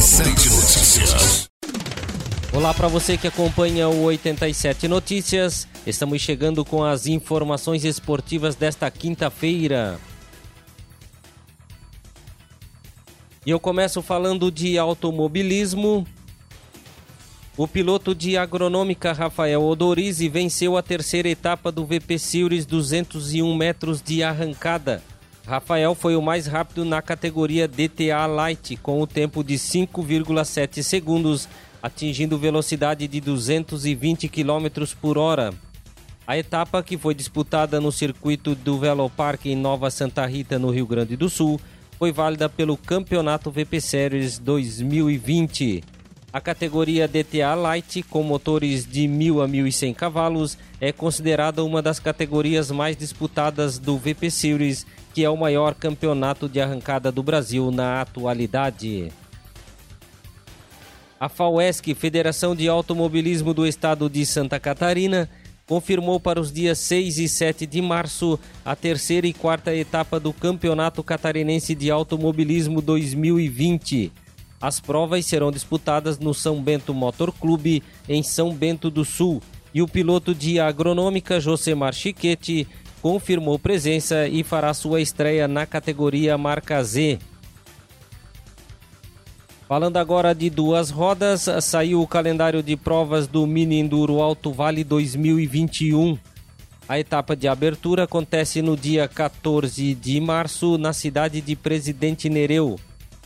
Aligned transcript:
87 0.00 0.48
Notícias. 0.48 1.50
Olá 2.54 2.72
para 2.72 2.88
você 2.88 3.18
que 3.18 3.26
acompanha 3.26 3.86
o 3.86 4.04
87 4.04 4.88
Notícias. 4.88 5.68
Estamos 5.86 6.22
chegando 6.22 6.64
com 6.64 6.82
as 6.82 7.06
informações 7.06 7.84
esportivas 7.84 8.54
desta 8.54 8.90
quinta-feira. 8.90 10.00
E 13.44 13.50
eu 13.50 13.60
começo 13.60 14.00
falando 14.00 14.50
de 14.50 14.78
automobilismo. 14.78 16.06
O 17.54 17.68
piloto 17.68 18.14
de 18.14 18.38
agronômica 18.38 19.12
Rafael 19.12 19.62
Odorizzi 19.62 20.30
venceu 20.30 20.78
a 20.78 20.82
terceira 20.82 21.28
etapa 21.28 21.70
do 21.70 21.84
VP 21.84 22.18
Series 22.18 22.64
201 22.64 23.54
metros 23.54 24.00
de 24.00 24.22
arrancada. 24.22 25.02
Rafael 25.46 25.94
foi 25.94 26.16
o 26.16 26.22
mais 26.22 26.46
rápido 26.46 26.84
na 26.84 27.02
categoria 27.02 27.66
DTA 27.66 28.26
Light, 28.26 28.76
com 28.76 29.00
o 29.00 29.06
tempo 29.06 29.42
de 29.42 29.54
5,7 29.54 30.82
segundos, 30.82 31.48
atingindo 31.82 32.38
velocidade 32.38 33.08
de 33.08 33.20
220 33.20 34.28
km 34.28 34.84
por 35.00 35.18
hora. 35.18 35.52
A 36.26 36.38
etapa, 36.38 36.82
que 36.82 36.96
foi 36.96 37.14
disputada 37.14 37.80
no 37.80 37.90
circuito 37.90 38.54
do 38.54 38.78
Velopark 38.78 39.46
em 39.46 39.56
Nova 39.56 39.90
Santa 39.90 40.24
Rita, 40.26 40.58
no 40.58 40.70
Rio 40.70 40.86
Grande 40.86 41.16
do 41.16 41.28
Sul, 41.28 41.60
foi 41.98 42.12
válida 42.12 42.48
pelo 42.48 42.76
Campeonato 42.76 43.50
VP 43.50 43.80
Series 43.80 44.38
2020. 44.38 45.82
A 46.32 46.40
categoria 46.40 47.08
DTA 47.08 47.54
Light, 47.54 48.04
com 48.04 48.22
motores 48.22 48.86
de 48.86 49.02
1.000 49.02 49.44
a 49.44 49.48
1.100 49.48 49.94
cavalos, 49.94 50.56
é 50.80 50.92
considerada 50.92 51.64
uma 51.64 51.82
das 51.82 51.98
categorias 51.98 52.70
mais 52.70 52.96
disputadas 52.96 53.80
do 53.80 53.98
VP 53.98 54.30
Series, 54.30 54.86
que 55.12 55.24
é 55.24 55.30
o 55.30 55.36
maior 55.36 55.74
campeonato 55.74 56.48
de 56.48 56.60
arrancada 56.60 57.10
do 57.10 57.20
Brasil 57.20 57.72
na 57.72 58.00
atualidade. 58.00 59.10
A 61.18 61.28
FAUESC, 61.28 61.94
Federação 61.96 62.54
de 62.54 62.68
Automobilismo 62.68 63.52
do 63.52 63.66
Estado 63.66 64.08
de 64.08 64.24
Santa 64.24 64.60
Catarina, 64.60 65.28
confirmou 65.66 66.20
para 66.20 66.40
os 66.40 66.52
dias 66.52 66.78
6 66.78 67.18
e 67.18 67.28
7 67.28 67.66
de 67.66 67.82
março 67.82 68.38
a 68.64 68.76
terceira 68.76 69.26
e 69.26 69.32
quarta 69.32 69.74
etapa 69.74 70.20
do 70.20 70.32
Campeonato 70.32 71.02
Catarinense 71.02 71.74
de 71.74 71.90
Automobilismo 71.90 72.80
2020. 72.80 74.12
As 74.60 74.78
provas 74.78 75.24
serão 75.24 75.50
disputadas 75.50 76.18
no 76.18 76.34
São 76.34 76.62
Bento 76.62 76.92
Motor 76.92 77.32
Clube, 77.32 77.82
em 78.06 78.22
São 78.22 78.54
Bento 78.54 78.90
do 78.90 79.04
Sul, 79.04 79.42
e 79.72 79.80
o 79.80 79.88
piloto 79.88 80.34
de 80.34 80.60
agronômica 80.60 81.40
Josemar 81.40 81.94
Chiquete 81.94 82.68
confirmou 83.00 83.58
presença 83.58 84.28
e 84.28 84.42
fará 84.42 84.74
sua 84.74 85.00
estreia 85.00 85.48
na 85.48 85.64
categoria 85.64 86.36
Marca 86.36 86.82
Z. 86.84 87.18
Falando 89.66 89.96
agora 89.96 90.34
de 90.34 90.50
duas 90.50 90.90
rodas, 90.90 91.48
saiu 91.62 92.02
o 92.02 92.06
calendário 92.06 92.62
de 92.62 92.76
provas 92.76 93.26
do 93.26 93.46
Mini 93.46 93.78
Enduro 93.78 94.20
Alto 94.20 94.52
Vale 94.52 94.82
2021. 94.82 96.18
A 96.88 96.98
etapa 96.98 97.36
de 97.36 97.46
abertura 97.46 98.02
acontece 98.02 98.60
no 98.60 98.76
dia 98.76 99.06
14 99.06 99.94
de 99.94 100.20
março 100.20 100.76
na 100.76 100.92
cidade 100.92 101.40
de 101.40 101.54
Presidente 101.54 102.28
Nereu. 102.28 102.78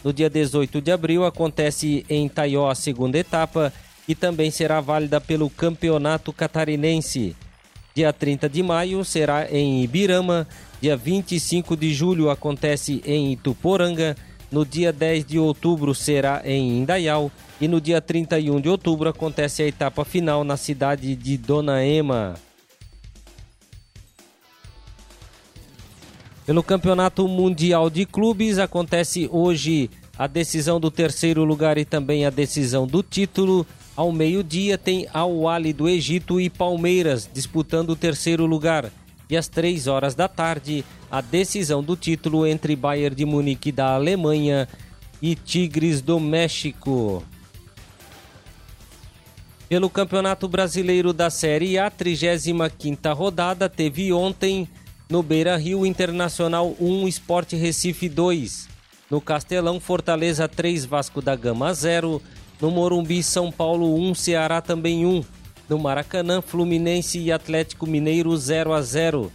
No 0.05 0.13
dia 0.13 0.29
18 0.29 0.83
de 0.83 0.93
abril 0.93 1.25
acontece 1.25 2.05
em 2.11 2.29
Taió 2.29 2.69
a 2.69 2.75
segunda 2.75 3.17
etapa 3.17 3.73
e 4.07 4.15
também 4.15 4.51
será 4.51 4.79
válida 4.79 5.19
pelo 5.19 5.49
Campeonato 5.49 6.31
Catarinense. 6.31 7.35
Dia 7.95 8.13
30 8.13 8.47
de 8.49 8.63
maio 8.63 9.03
será 9.03 9.51
em 9.51 9.83
Ibirama, 9.83 10.47
dia 10.79 10.95
25 10.95 11.75
de 11.75 11.95
julho 11.95 12.29
acontece 12.29 13.01
em 13.07 13.33
Ituporanga, 13.33 14.15
no 14.53 14.67
dia 14.67 14.93
10 14.93 15.25
de 15.25 15.39
outubro 15.39 15.95
será 15.95 16.43
em 16.45 16.81
Indaial 16.81 17.33
e 17.59 17.67
no 17.67 17.81
dia 17.81 18.01
31 18.01 18.61
de 18.61 18.69
outubro 18.69 19.09
acontece 19.09 19.63
a 19.63 19.67
etapa 19.67 20.05
final 20.05 20.45
na 20.45 20.59
cidade 20.59 21.17
de 21.17 21.39
Dona 21.39 21.83
Ema. 21.83 22.35
Pelo 26.47 26.63
Campeonato 26.63 27.27
Mundial 27.27 27.89
de 27.89 28.05
Clubes 28.05 28.59
acontece 28.59 29.29
hoje 29.33 29.89
a 30.19 30.27
decisão 30.27 30.79
do 30.79 30.91
terceiro 30.91 31.45
lugar 31.45 31.77
e 31.77 31.85
também 31.85 32.25
a 32.25 32.31
decisão 32.31 32.87
do 32.87 33.03
título. 33.03 33.67
Ao 33.97 34.11
meio-dia 34.13 34.79
tem 34.79 35.07
Al 35.13 35.49
Ali 35.49 35.73
do 35.73 35.89
Egito 35.89 36.41
e 36.41 36.49
Palmeiras 36.49 37.29
disputando 37.33 37.91
o 37.91 37.97
terceiro 37.97 38.47
lugar. 38.47 38.91
E 39.29 39.37
às 39.37 39.49
três 39.49 39.87
horas 39.87 40.15
da 40.15 40.29
tarde, 40.29 40.85
a 41.11 41.21
decisão 41.21 41.83
do 41.83 41.97
título 41.97 42.47
entre 42.47 42.77
Bayern 42.77 43.17
de 43.17 43.25
Munique 43.25 43.73
da 43.73 43.95
Alemanha 43.95 44.69
e 45.21 45.35
Tigres 45.35 46.01
do 46.01 46.21
México. 46.21 47.23
Pelo 49.69 49.89
Campeonato 49.89 50.47
Brasileiro 50.47 51.13
da 51.13 51.31
Série 51.31 51.79
A, 51.79 51.91
35ª 51.91 53.17
rodada, 53.17 53.69
teve 53.69 54.13
ontem 54.13 54.69
no 55.09 55.23
Beira 55.23 55.57
Rio 55.57 55.87
Internacional 55.87 56.77
1, 56.79 57.09
Esporte 57.09 57.57
Recife 57.57 58.09
2. 58.09 58.74
No 59.11 59.21
Castelão, 59.21 59.79
Fortaleza 59.79 60.49
3, 60.49 60.85
Vasco 60.85 61.21
da 61.21 61.37
Gama 61.37 61.73
0. 61.75 62.21
No 62.61 62.71
Morumbi, 62.71 63.23
São 63.23 63.53
Paulo 63.53 63.95
1, 63.97 64.15
Ceará 64.15 64.61
também 64.61 65.05
1. 65.05 65.23
No 65.69 65.79
Maracanã, 65.79 66.41
Fluminense 66.41 67.19
e 67.19 67.31
Atlético 67.31 67.87
Mineiro 67.87 68.37
0 68.37 68.73
a 68.73 68.81
0. 68.83 69.31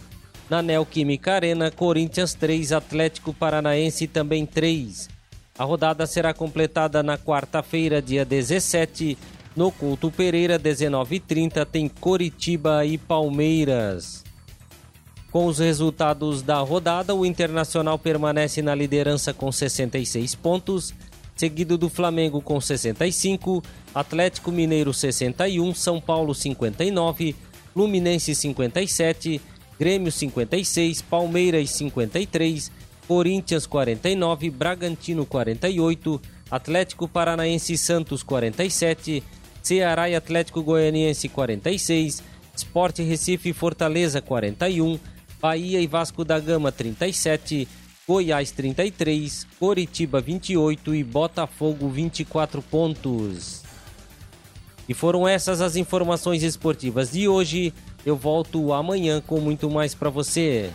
Na 0.48 0.60
Neoquímica 0.62 1.34
Arena, 1.34 1.70
Corinthians 1.70 2.34
3, 2.34 2.72
Atlético 2.72 3.32
Paranaense 3.32 4.06
também 4.06 4.44
3. 4.44 5.08
A 5.56 5.64
rodada 5.64 6.06
será 6.06 6.34
completada 6.34 7.02
na 7.02 7.16
quarta-feira, 7.16 8.00
dia 8.02 8.24
17. 8.24 9.16
No 9.54 9.70
Culto 9.70 10.10
Pereira, 10.10 10.58
19h30, 10.58 11.66
tem 11.66 11.88
Coritiba 11.88 12.84
e 12.84 12.96
Palmeiras. 12.96 14.24
Com 15.30 15.46
os 15.46 15.58
resultados 15.58 16.42
da 16.42 16.58
rodada, 16.58 17.14
o 17.14 17.24
Internacional 17.24 17.98
permanece 17.98 18.62
na 18.62 18.74
liderança 18.74 19.32
com 19.32 19.52
66 19.52 20.34
pontos, 20.34 20.92
seguido 21.36 21.78
do 21.78 21.88
Flamengo 21.88 22.42
com 22.42 22.60
65, 22.60 23.62
Atlético 23.94 24.50
Mineiro 24.50 24.92
61, 24.92 25.72
São 25.72 26.00
Paulo 26.00 26.34
59, 26.34 27.36
Fluminense 27.72 28.34
57, 28.34 29.40
Grêmio 29.78 30.10
56, 30.10 31.00
Palmeiras 31.02 31.70
53, 31.70 32.70
Corinthians 33.06 33.66
49, 33.66 34.50
Bragantino 34.50 35.24
48, 35.24 36.20
Atlético 36.50 37.06
Paranaense 37.06 37.78
Santos 37.78 38.24
47, 38.24 39.22
Ceará 39.62 40.10
e 40.10 40.16
Atlético 40.16 40.62
Goianiense 40.62 41.28
46, 41.28 42.22
Sport 42.56 42.98
Recife 42.98 43.52
Fortaleza 43.52 44.20
41, 44.20 44.98
Bahia 45.40 45.80
e 45.80 45.86
Vasco 45.86 46.24
da 46.24 46.38
Gama 46.38 46.70
37, 46.70 47.66
Goiás 48.06 48.50
33, 48.50 49.46
Coritiba 49.58 50.20
28 50.20 50.94
e 50.94 51.02
Botafogo 51.02 51.88
24 51.88 52.60
pontos. 52.60 53.62
E 54.88 54.92
foram 54.92 55.26
essas 55.26 55.60
as 55.60 55.76
informações 55.76 56.42
esportivas 56.42 57.12
de 57.12 57.28
hoje. 57.28 57.72
Eu 58.04 58.16
volto 58.16 58.72
amanhã 58.72 59.22
com 59.24 59.40
muito 59.40 59.70
mais 59.70 59.94
para 59.94 60.10
você. 60.10 60.70